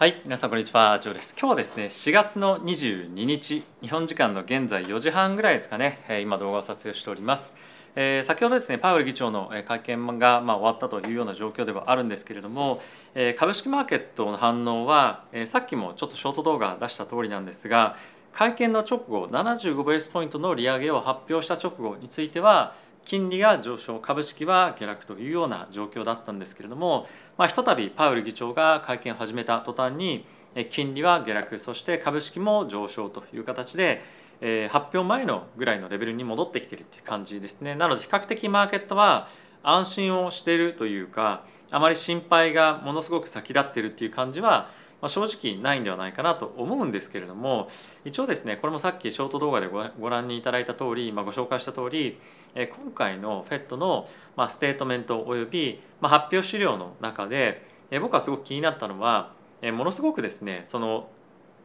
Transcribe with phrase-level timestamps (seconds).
[0.00, 0.98] はい皆さんこんにちは。
[0.98, 1.36] ジョーです。
[1.38, 5.98] 今日はですね4月の22日日本時間の現在4時半ぐらいですかね。
[6.22, 7.54] 今動画を撮影しております。
[7.94, 12.80] えー、先ほどですねパウエル議長の会見がまあ終わったというような状況ではあるんですけれども、
[13.14, 17.94] えー、株式マーケットの反応は、えー、さっきもちょっとショート動画出した通りなんですが
[18.32, 22.74] 会見の直後75ベースポイントの利上げを発表した直後については
[23.04, 27.06] 金利が上昇株式は下落というような状況だったんですけれども、
[27.36, 30.24] まあ、ひとたびパウエル議長が会見を始めた途端に
[30.70, 34.02] 金利は下落そして株式も上昇という形で、
[34.70, 37.74] 発表前のぐらいのレベルに戻ってきているという感じですね。
[37.74, 39.28] なので比較的マーケットは
[39.62, 47.68] 安心をしているというかあまり心配がものすごく先立っているっていう感じはまあ、正直ないんではないかなと思うんですけれども
[48.04, 52.18] 一応ですねこれもさっきショート動画でご覧にいただいた通り、まあ、ご紹介した通り
[52.54, 57.66] 今回の FED のまステートメントおよびま発表資料の中で
[58.00, 59.32] 僕はすごく気になったのは
[59.62, 61.08] ものすごくですねその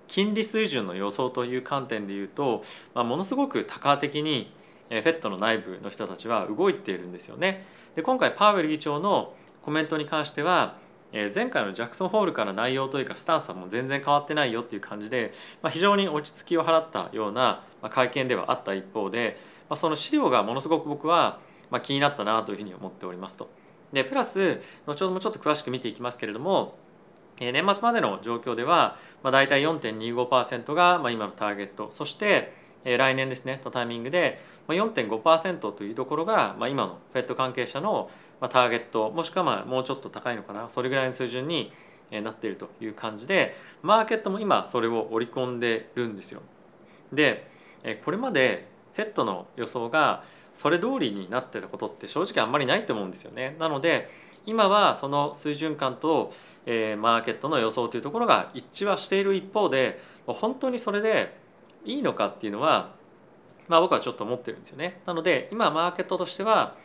[0.08, 4.54] 金利水準の予想という観点でいうと、まあ、ものすごく多角的に
[4.90, 7.66] FED の内部の人たちは動いているんですよね。
[7.96, 10.78] で今回パウエル議長のコメントに関しては
[11.18, 19.38] え前回のジャクソンホールから内容というかスタンスはもう全然変わってないよっていう感じで、まあ、非常に落ち着きを払ったような会見ではあった一方で、
[19.70, 21.40] まあ、その資料がものすごく僕は
[21.72, 23.50] ま気になったなというふうに思っておりますと。
[23.94, 26.76] でプラス後ほどもちょっと詳しく見ていきますけれども
[27.40, 38.10] 年末までの状況では、まあ、大体4.25%がま今のターゲットそして来年ですねのタイミングで4.5%というところが、ま、今の FED 関係者の
[38.46, 41.72] まあ、ターゲットもしくはまあもうちょっと高いのかなそれぐらいの水準に
[42.12, 46.44] なっているという感じでマーケットも今それを織り込んでるんですよ。
[47.12, 47.50] で
[48.04, 53.56] これまで FED の予想がそれ通りになってたことって正直あんまりないと思うんですよね。
[53.58, 54.12] なので
[54.46, 56.32] 今はその水準感と、
[56.68, 61.36] え、マーケットの予想というところが一致はしている一方で本当にそれで
[61.84, 62.94] いいのかっていうのは、
[63.68, 65.02] まあ、僕はちょっと思ってるんですよね。
[65.08, 66.76] なので今マーケットとしては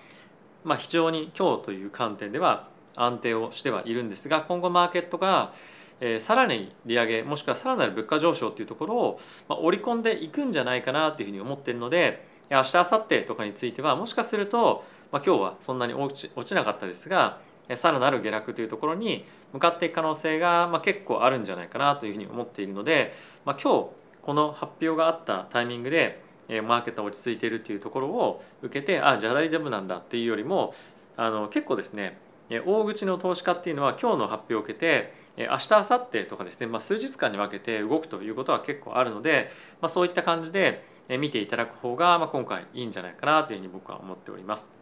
[0.65, 5.53] まあ、非常に今日という観点では安定をしてはいるんですが今後マーケットが
[6.01, 17.39] えー、さらに利上げもしくはさらなる物価上昇っていうところを、まあ、織り込んでいくんじゃないかなっていうふうに思っているので明日明後日とかについてはもしかすると、まあ、今日はそんなに落ち落ちなかったですが
[17.77, 23.13] さらなる下落というところに向かっていく可能性が、まあ、結構あるんじゃないかなというふうに思っているので、
[23.45, 23.91] まあ、今日
[24.23, 26.21] この発表があったタイミングで
[26.63, 30.75] マーケットが落ち着いているっていうところを受けてあじゃあ大丈夫なんだっていうよりも
[31.17, 32.19] あの結構ですね
[32.67, 39.51] 大口の投資家っていうのは今日の発表を受けて明日明後日とかですね、まあ、数日間に分けて動くということは結構あるので、
[39.81, 44.75] まあ、そういった感じで見ていただく方が、まあ、今回いいんじゃないかなというふうに僕は思っております。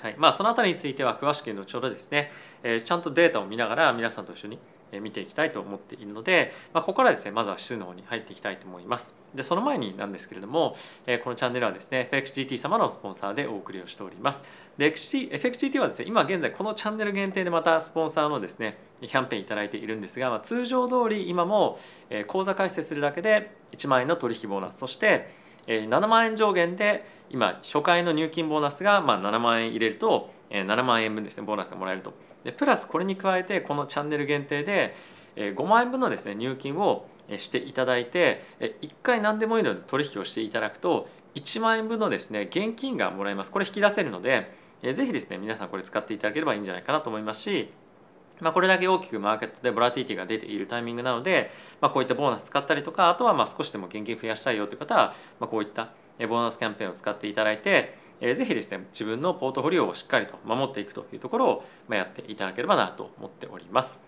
[0.00, 2.30] はいまあ、その辺りについては詳しく後ほどですね、
[2.62, 4.58] えちゃんとデータを見ながら皆さんと一緒に
[5.00, 9.14] 見ていきたいと思っているので、まあ、ここからですねまずは指数の方に入っていきたいと思います。
[9.34, 10.76] でその前になんですけれども
[11.24, 14.44] このチャンネルはですね FXGT 様のスポンサーでお送りをしております。
[14.78, 21.78] で FXGT はですね今現在このチャンネル限定でまたスポンサーのですねキャンペーンいただいているんですが、まあ、通常通り今も
[22.26, 24.78] 口座開設するだけで1万円の取引ボーナス。
[24.78, 25.28] そして
[25.66, 32.12] 7万円上限で今初回の入金ボーナスがま7万円入れると7万円分ですねボーナスがもらえると。
[32.44, 34.94] でプラスこれに加えてこのチャンネル限定で
[35.36, 37.06] 5万円分のですね入金を
[37.36, 43.50] していただいて1回何でもいいので取引をしていただくと1万円分のですね現金がもらえます。
[43.50, 47.72] これ引き出せるのでぜひですね皆さんこれ使っていただければいいんじゃないかなと思いますし
[48.40, 51.50] まあ、これだけ大きくマーケットでボラティティが出ているタイミングなので、
[51.80, 64.00] まあ、こういったボーナス使ったりとかあとはまあ少しでも現金増やしたいよという方は、まあ、こういったボーナスキャンペーンを使っていただいてえぜひですね自分のポートフォリオをしっかりと守っていくというところを、まやっていただければなと思っております。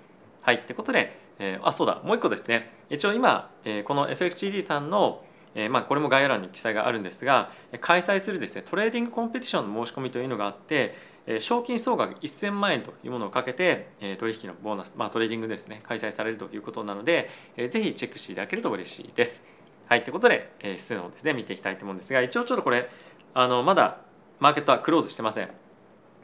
[0.43, 5.25] はい、ってことで、えー、あそうだもう一個ですね一応今、えー、この FXGD さんの
[5.59, 7.51] えまあ、これも概要欄に記載があるんですが
[7.81, 10.95] 開催するですねトレーディングコンペティションの申し込みというのがあって
[11.41, 13.89] 賞金総額1000万円というものをかけて
[14.19, 19.45] 取引のボーナス、まあ、トレーディングですね開催されるということなのでぜひチェックしていただけると嬉しいです。
[19.89, 22.91] はいということで指数のですね見ていきたいと思うんですが一応ちょっとこれ
[23.39, 23.99] あのまだ
[24.41, 25.51] マーケットはクローズしてません。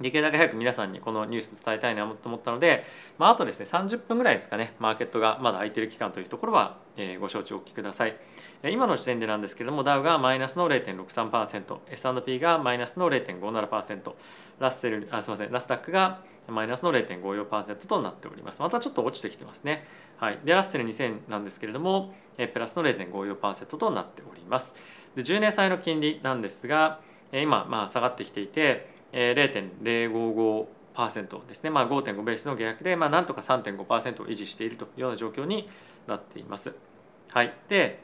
[0.00, 2.84] できるだけ早く皆さんにこのニュース伝えたいなと思ったので、
[3.18, 8.16] まあ、あとですね30分ぐらいですかねマーケットがまだ空いてる期間というところは、えー、ご承知おきください。
[8.64, 14.12] 今の時点でなんですけれどもダウがマイナスの 0.63%S&P がマイナスの0.57%
[14.58, 18.62] ラッセルあすみませんラスタックがマイナスの0.54%となっております。
[18.62, 19.86] またちょっと落ちてきてますね。
[20.16, 20.38] はい。
[20.42, 24.74] でラッセル2000なんですけれどもプラスの0.54%となっております。
[25.14, 27.00] で10年債の金利なんですが
[27.32, 35.68] 今まあ下がってきていて0.055%ですね、まあ、5.5ベースの下落で、まあ、なんとか3.5%を維持しているというような状況に
[36.06, 36.72] なっています。
[37.28, 38.00] はい、で、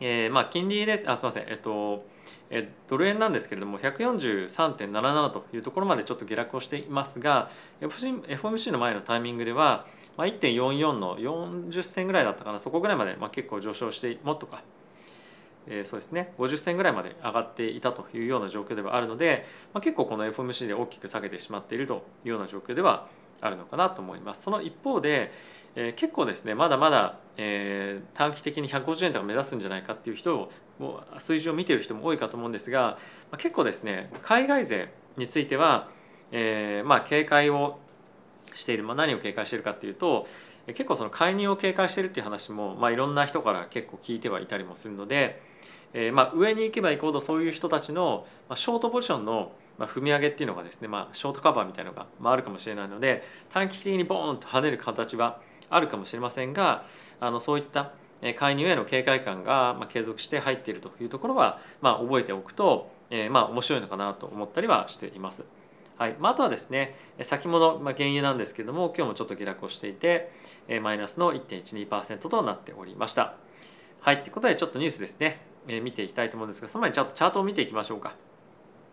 [0.00, 1.10] えー、まあ金利です。
[1.10, 2.04] あすみません、えっと
[2.50, 7.50] えドル円なんですけれども143.77というところまでちょっと下落をしていますが
[7.80, 9.86] FOMC の前のタイミングでは、
[10.16, 12.58] まあ、1.44の40銭ぐらいだったかな。
[12.58, 14.62] そこぐらいまで、まあ、結構上昇してもっとか
[15.66, 23.08] えー、そうですね50銭ぐらいまで上がっていたというような状況ではあるので、まあ、結構この FOMC で大きく下げてしまっているというような状況では
[23.40, 24.42] あるのかなと思います。
[24.42, 25.32] その一方で、
[25.74, 32.98] えー、結構ですねまだまだ、えー、短期的に150円とか目指すんじゃないかっていう人をもう数字を見ている人も多いかと思うんですが、ま
[33.32, 35.88] あ、結構ですね海外勢については、
[36.32, 37.78] えー、まあ警戒を
[38.60, 40.26] している、まあ、何を警戒しているかっていうと
[40.66, 45.42] 結構その介入を警戒しているっていう話も、まあ、いろんな人から結構聞いてはいたりもするので、
[45.92, 55.40] えー、まあ上に行けば行くほどそういう人たちのまショートポジションの踏み上げっていうのがですね、まあ、ショートカバーみたいなのがあるかもしれないので短期的にボーンと跳ねる形は
[55.70, 56.84] あるかもしれませんが
[57.18, 57.92] あのそういった
[58.36, 65.44] 介入への警戒感が継続して入っているというところは、まあ、覚えておくと、えー、まあ面白いのかなと思ったりはしています。
[66.00, 70.32] はいまあ、あとはですね先物、まあ、原油なんですけども今日もちょっと下落をしていて
[70.82, 73.34] マイナスの1.12%となっておりました。
[74.00, 78.14] はいということでちょっとニュースですねえ見ていきたいと思うんですがその前にちょっとチャートを見ていきましょうか。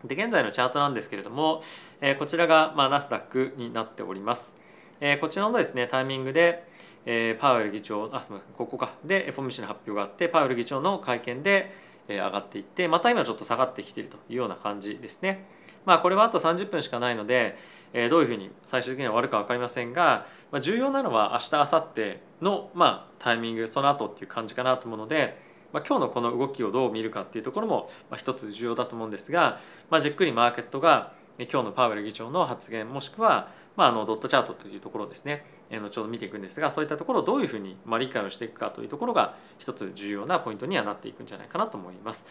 [0.04, 1.63] で現在のチャートなんですけれども、
[2.01, 4.53] えこちらが、まあ、ナスダックになっております。
[5.00, 6.68] えこちらのですねタイミングで、
[7.06, 11.71] えパウエル議長あすみませんここかで FOMC の発表があってパウエル議長の会見で、
[12.10, 15.45] え上がっていってまた今ちょっと下がってきているというような感じですね。
[15.88, 17.57] まあこれはあと30分しかないので、
[17.94, 25.48] えどういうふうに最終的には終わるか分かりませんが、まあ、重要なのは明日明後日の、まあ、タイミングその後っていう感じかなと思うので。
[25.74, 42.25] まあ、今日のこの動きをどう見るかっていうところも一つ重要だと思うんですが、まあ、じっくりマーケットが今日のパウエル議長の発言もしくは、まあ、あのドットチャートというところですね後ほど見ていくんですがそういったところをどういうふうに理解をしていくかというところが一つ重要なポイントにはなっていくんじゃないかなと思います。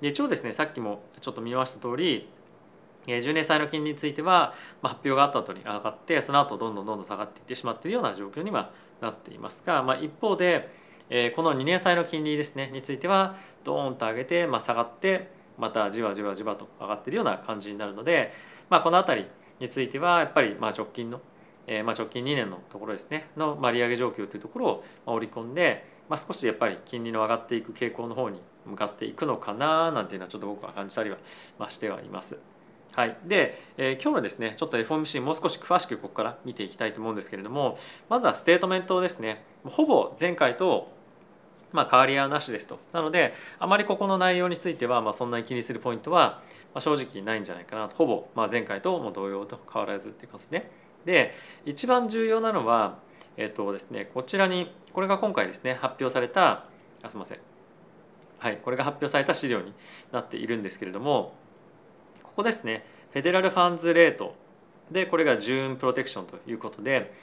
[0.00, 2.28] で一応ですねさっきもちょっと見ました通り
[3.06, 8.70] 10年債の金利については発表があった後に上がってその後どんどんどんどん下がっていってしまっているような状況には
[9.00, 18.32] なっていますが、まあ、一方でえこの2年債の金利ですねについてはドーンと上げて、まあ、下がってまたじわじわじわと上がっているような感じになるので、
[18.70, 19.28] まあ、この辺り
[19.60, 21.20] についてはやっぱりまあ直近の、
[21.66, 31.18] えまあ直近2年のところですねのまあ利上げ状況というところを織り込んで、まあ、少しやっぱり金利の上がっていく傾向の方に向かっていくのかななんていうのはちょっと僕は感じたりは、
[31.68, 32.51] してはいます。
[32.94, 37.78] はい、で、えー、今日のですねちょっと FOMC もう少し詳しくここから見ていきたいと思うんですけれども
[38.10, 39.42] まずはステートメントですね。
[39.64, 40.90] ほぼ前回と
[41.72, 42.78] まあ、変わりはなしですと。
[42.92, 46.42] なのであまりここの内容についてはまあそんなに気にするポイントは
[46.74, 47.96] まあ正直ないんじゃないかなと。
[47.96, 50.70] ほぼまあ前回とも同様と変わらずっていう感じですね。
[51.06, 51.34] で
[51.64, 52.98] 一番重要なのは、
[53.38, 56.66] えっとですね、こちらにこれが今回ですね発表された
[57.02, 57.38] あすいません。
[58.38, 59.72] はいこれが発表された資料に
[60.10, 61.32] なっているんですけれども
[62.32, 64.34] ここですねフェデラルファンズレート
[64.90, 67.14] でこれがジューンプロテクションということで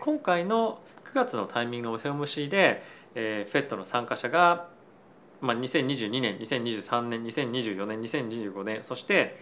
[0.00, 2.82] 今回の9月のタイミングの FOMC で
[3.16, 4.68] えー、FED の参加者が、
[5.42, 9.38] 2022年2023年2024年2025年そして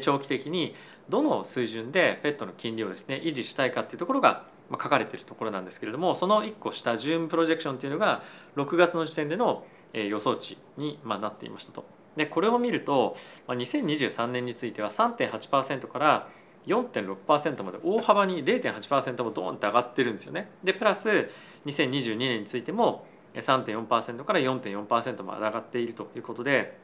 [0.00, 0.74] 長期的に
[1.08, 8.22] どの水準で FED の金利をですね維持したいかっていうところが書かれているところなんですけれどもその1個下ジュームプロジェクションというのが
[8.56, 9.64] 6月の時点での
[9.94, 11.97] 予想値になっていましたと。
[12.16, 16.28] でこれを見ると2023年については3.8%から
[16.66, 20.50] 4.6%まで大幅に0.8%もドーンって上がってるんですよね。
[20.62, 21.30] でプラス
[21.66, 26.76] 2022年についても3.4%から4.4%まで上がっているということで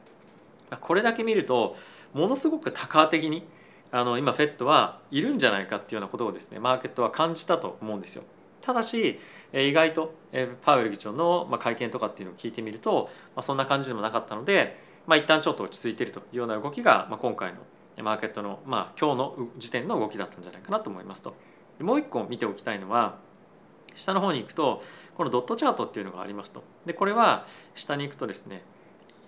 [0.79, 1.75] これだけ見ると
[2.13, 3.45] ものすごく多価的に
[3.91, 8.23] あの今 FED はいるんじゃないかっていうようなことをですねマーケットは感じたと思うんですよ。
[8.61, 9.19] ただし
[9.53, 10.15] 意外と
[10.63, 13.09] パウエル議長の会見とかっていうのを聞いてみると
[13.41, 21.35] そんな感じでもなかったので、まあ、一旦ちょっと落ち着いているというような動きがまあ今回のマーケットの、まあ、今日の時点の動きだったんじゃないかなと思いますと。
[21.79, 23.17] もう一個見ておきたいのは
[23.95, 24.83] 下の方に行くと
[25.15, 28.63] このドットチャートっていうのがありますとでこれは下に行くとですね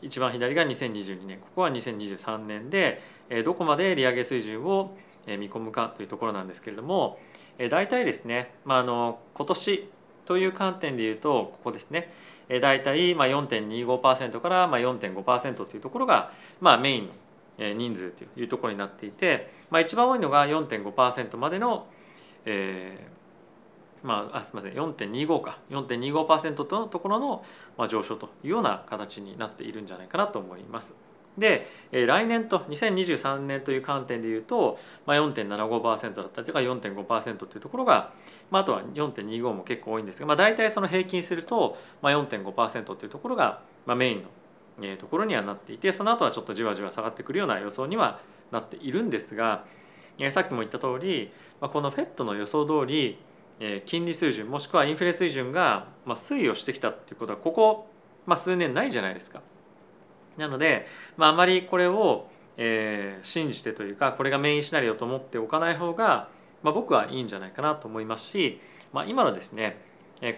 [0.02, 3.02] 一番左が2022年ここは2023年で
[3.44, 7.20] どこまで利上げ水準を見込むかというところなんですけれども
[7.70, 9.90] 大体ですね、まあ、あの今年
[10.28, 12.12] という観点でいうとここですね
[12.62, 21.88] 大体4.25%から4.5%というところがまあメインの人数というところになっていて、まあ、一番多いのが4.5%までの、
[22.46, 23.08] え
[24.04, 27.44] まあ、あすみません4.25か4.25%のところの、
[27.78, 30.96] まあ、上昇というような形になっているんじゃないかなと思います。
[31.38, 38.12] でえ来年と2023年という観点でいうと、まあ、4.75%だったりとか4.5%というところが、
[38.50, 44.24] まあ、あとは4.25も結構多いんですが、まあ、大体その平均すると、まあ、4.5%というところが、まあ、メイン
[44.80, 48.20] のところにはなっていてその後はちょっとじわじわ下がってくるような予想には
[48.52, 49.66] なっているんですが
[50.20, 53.20] えさっきも言った通りまあこの FED の予想通り
[53.60, 57.88] え金利水準もしくはインフレ水準がまあ推移をしてきたっていうことはここ
[58.26, 59.42] まあ数年ないじゃないですか。
[60.38, 60.86] なので、
[61.18, 66.30] まあ、あまりこれを、えー、信じてというかこれがメインシナリオと思っておかない方が、
[66.64, 68.60] まあ、僕はいいんじゃないかなと思いますし、
[68.94, 69.78] まあ、今のですね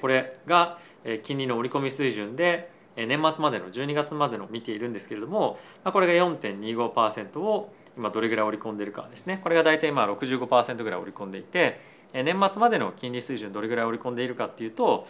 [0.01, 0.77] これが
[1.23, 9.39] 金利の織り込み水準で年末までの12月までの見ているんですけれどもこれが4.25%を今どれぐらい織り込んでいるかですね。
[9.43, 11.79] これが大体今65%ぐらい織り込んでいて
[12.13, 15.07] 年末までの金利水準どれぐらい織り込んでいるかっていうと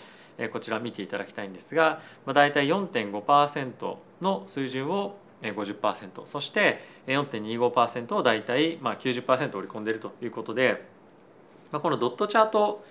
[0.48, 10.86] こちら見ていただきたいんですがまあ大体4.5%の水準を50%そして4.25%を大体まあ90%織り込んでいるということで
[11.72, 12.84] まあこのドットチャート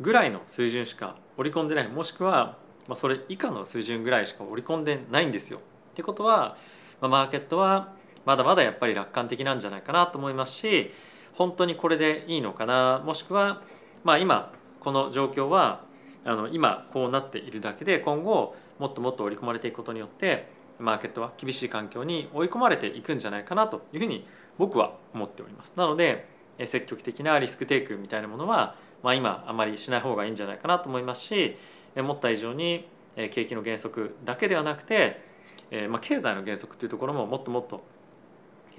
[0.00, 5.60] ぐらいの水準しか織り込んでないもしくはまあそれ以下の水準ぐらいしか織り込んでないんですよ。
[5.90, 6.56] ってことは
[7.00, 7.92] まあマーケットは
[8.24, 10.90] まだまだやっぱり楽観的なんじゃないかなと思いますし
[11.32, 13.62] 本当にこれでいいのかなもしくは
[14.04, 15.87] まあ今この状況は
[16.28, 20.46] あの今こうなっているだけで今後もっともっと織り込まれていくことによって
[20.78, 24.26] マーケットは厳しい環境に追い込まれていくんじゃないかなというふうに
[24.58, 25.72] 僕は思っております。
[25.76, 26.28] なので
[26.64, 31.56] 積極的なリスクテイクみたいなものは、まあ、今あまりしない方がいいんじゃないかなと思いますし
[31.96, 32.88] 思った以上に
[33.30, 35.22] 景気の減速だけではなくて、
[35.88, 37.82] まあ、経済の減速というところももっともっと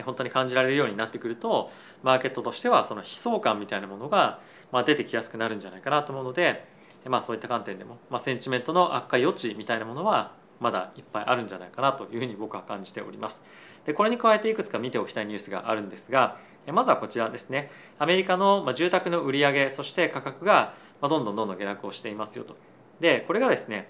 [0.03, 1.71] 本当に感じられるようになってくると
[2.03, 4.41] マーケットとしてはその悲壮感みたいなものが
[4.85, 6.67] 出てきやすくなるんじゃないかなと思うので
[7.09, 13.43] まあ、そういった観点でも、まあ、センチメントの悪化余地みたいなものはまだいっぱいあるんじゃないかなというふうに僕は感じております。
[13.85, 16.37] でこれに加えていくつか見ておきたいニュースがあるんですが
[16.67, 22.55] まずはこちらですねアメリカの住宅の売り上げそして価格がどんどんどんどん下落をしていますよと。
[22.99, 23.89] でこれがですね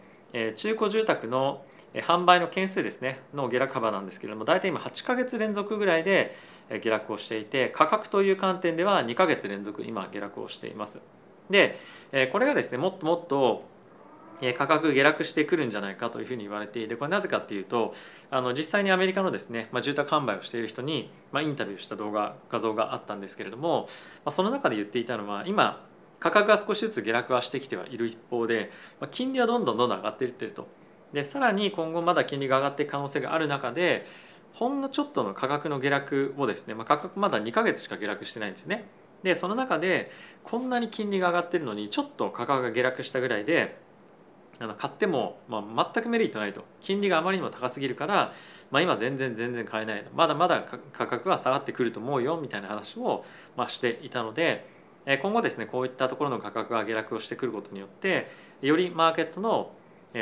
[0.55, 6.35] 中古住宅の販売の件数ですねの下落幅なんですけれども大体今8ヶ月連続ぐらいで
[6.81, 11.01] 下落をしていて価格という観点では2ヶ月連続今下落をしています。
[11.49, 11.77] で
[12.31, 13.67] これがですねもっともっと
[14.57, 17.93] 価格下落してくるんじゃないかというふうに言われていてこれなぜかっていうと
[18.31, 23.89] あの実際にアメリカのですね、まあ、住宅販売をしている人に、まあ、インタビューした動画画像があったんですけれども、
[24.23, 25.85] まあ、その中で言っていたのは今
[26.19, 30.67] 価格が少しずつ下落はしてきてはいる一方で、まあ、金利はどんどんどんどん上がっていってると
[31.13, 34.05] でさらに今後まだ金利が上がっていく可能性がある中で
[34.53, 38.85] ほんのちょっとの価格の下落をですね、まあ、価格まだ2ヶ月しか下落してないんですね。
[39.23, 40.11] でその中で
[40.43, 43.77] こんなに金利が上がってるのにちょっと価格が下落したぐらいで
[44.59, 46.65] あの買っても、まあ、全くメリットないと。
[46.81, 48.33] 金利があまりにも高すぎるから、
[48.71, 53.23] まあ、今全然全然買えないまだまだ価格は下がってくると思うよみたいな話を、
[53.55, 54.67] まあ、していたので
[55.21, 58.29] 今後ですねこういったところの価格が下落をしてくることによって
[58.61, 59.71] よりマーケットの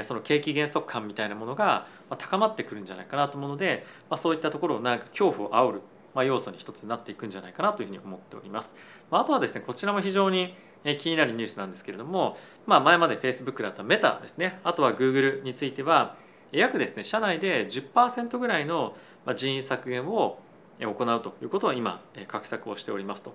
[0.03, 1.87] その景気減速感みたいなものが
[2.17, 5.81] 高まってくるんじゃないかなと思うので、まあ、そういったところをなんか恐怖を煽る。
[6.13, 8.73] まあ、要素に一つになっていくんじゃないかなというふうに思っております。
[9.11, 10.55] まあ、あとはですねこちらも非常に
[10.99, 16.15] 気になるニュースなんですけれども、まあ、前まで Facebook だったメタですねあとは Google については
[16.51, 18.95] 約ですね社内で10%ぐらいの
[19.35, 20.39] 人員削減を
[20.79, 23.33] 行うということを今画策をしておりますと。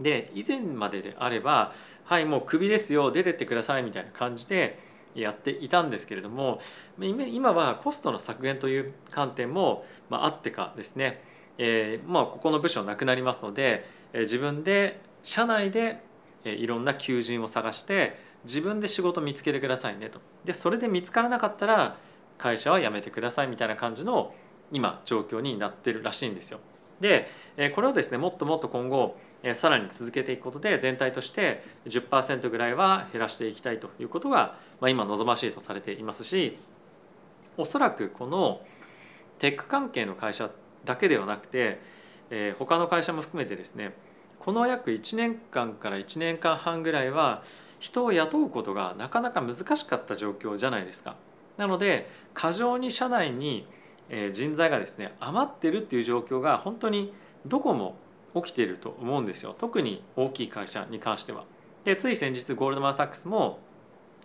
[0.00, 1.72] で以前までであれば
[2.04, 4.78] はいもうクビですよ出てってくださいみたいな感じで
[5.14, 6.60] やっていたんですけれども
[6.98, 11.22] 今はコストの削減という観点もあってかですね
[11.58, 16.02] えー、まあここの部署なくなりますので、えー、自分で社内で、
[16.44, 21.96] えー、いろんな求人を探して自分で仕事見つけてくださいねとでそれで見つからなかったら
[22.38, 24.34] 会社は辞めてくださいみたいな感じの
[24.72, 26.58] 今状況になってるらしいんですよ。
[27.00, 27.28] で
[27.74, 29.16] これをですねもっともっと今後
[29.54, 36.56] さらに続けていくことで全体として10%ぐらいは減らしていきたいということが、まあ、今望ましいとされていますし
[37.56, 38.62] おそらくこの
[39.38, 41.80] テック関係の会社ってだけではなくて、
[42.30, 43.94] えー、他の会社も含めてですね
[44.38, 47.42] この約1年間から1年間半ぐらいは
[47.78, 51.16] 人を雇うことがなかなか難しかった状況じゃないですか。
[51.56, 53.66] なので過剰に社内に
[54.32, 57.12] 人材がですね余ってるっていう状況が本当に
[57.46, 57.96] どこも
[58.34, 61.44] 起きていると思うんですよ特に大きい会社に関しては。
[61.84, 63.58] でつい先日ゴールドマン・サックスも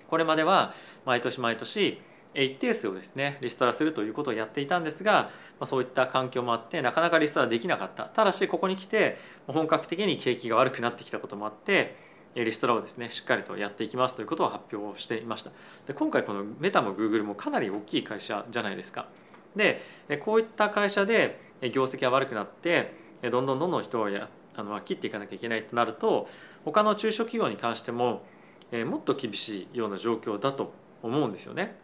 [0.09, 0.73] これまでは
[1.05, 2.01] 毎年毎年
[2.35, 8.03] 一定数をですねリストラするということをやっていたんですが、ま、そういった環境もあってなかなかリストラできなかった。
[8.03, 9.17] ただしここに来て
[9.47, 11.95] 本格的に景気が悪くなってきたこともあって
[12.35, 15.51] リストラをですねしっかりとやっていきますということを発表していました。
[15.87, 19.07] で今回このメタもグーグルもかなり大きい会社じゃないですか。
[19.55, 19.81] で
[20.23, 21.39] こういった会社で
[21.73, 22.93] 業績が悪くなって
[23.23, 26.27] どんどんどんどん人をやあの切っていかなきゃいけないとなると
[26.63, 28.23] 他の中小企業に関しても
[28.71, 30.71] もっと厳しいような状況だと
[31.01, 31.75] 思うんですよね。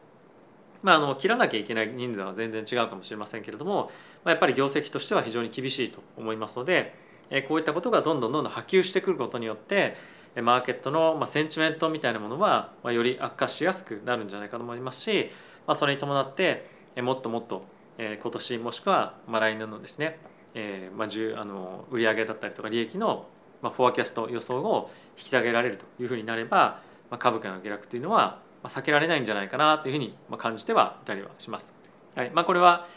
[0.86, 3.92] まあ、あの切らなきゃいけない人数は全然違うかもしれませんけれども、
[4.24, 6.94] まあ、やっぱり業績としては非常に厳しいと思いますので
[7.32, 9.96] えこういったことがどんどんどんどん波及してくることによって
[10.36, 15.32] マーケットのセンチメントみたいなものはより悪化しやすくなるんじゃないかと思いますし、
[15.66, 17.66] まあ、それに伴ってもっともっと
[17.98, 20.20] 今年もしくは来年のですね
[20.56, 23.28] えーまあ、あの売上だったりとか利益の、
[23.62, 31.74] ま、フォアキャスト予想を引き下げられるというふうになれば、まあ、株価の下落というのは、避けられないんじゃないかなというふうに感じてはいたりはします。
[32.16, 32.88] はいまあ、これは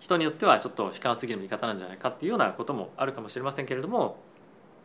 [0.00, 4.18] 人によってはちょっと悲観すぎる見方なんじゃないかっていうようなこともあるかもしれませんけれども、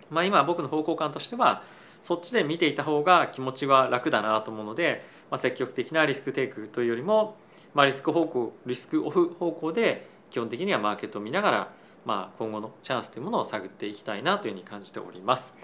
[0.09, 1.63] まあ、今僕の方向感としては
[2.01, 7.35] そっちで見ていた方が気持ちは楽だなと思うので、まあ、積極的なリスクテイクというよりも、
[7.73, 11.73] まあ、リスク方向リスクオフ方向で基本的にはマーケットを見ながら
[12.05, 15.55] まあ、今後のチャンスというものを探っていきたいなというふうに感じております。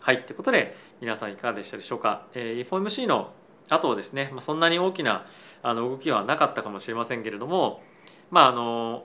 [0.00, 2.26] はいということで皆さんいかがでしたでしょうか？
[2.34, 3.32] えー、FOMC の
[3.68, 5.26] 後はですね、まあ、そんなに大きな
[5.62, 7.82] あの動きはなかったかもしれませんけれども、
[8.30, 9.04] まあ、あの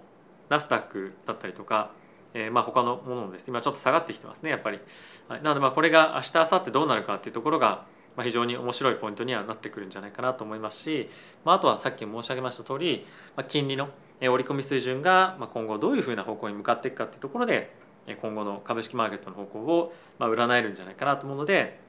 [0.49, 1.91] ナスダックだったりとか、
[2.33, 4.79] えー、まあ他のものもです、ね、今ちょっと下がってきてますねやっぱり。
[5.27, 7.85] はい、なのでまあこれが明日明後日どうなるかっていうところが、
[8.23, 11.09] 非常に面白いポイントにはなってくるんじゃないかなと思いますし、
[11.45, 13.89] まあ、あとはさっき申し上げました通り、まあ、金利の
[14.21, 17.73] 織り込み水準が今後どういうふうな方向に向かっていくかっていうところで
[18.21, 21.79] 今後の株式マーケットの方向を占えるんじゃないかなと思うので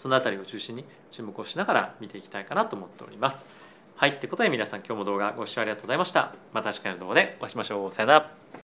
[0.00, 3.48] その辺りを中心に注目をしながら見ていきたいかなと思っております。
[3.96, 6.34] はい、ってことで皆さん今日も動画ご視聴ありがとうございました。
[6.54, 7.92] また次回の動画でお会いしましょう。
[7.92, 8.59] さよなら。